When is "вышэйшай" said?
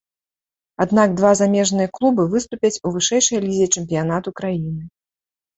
2.97-3.39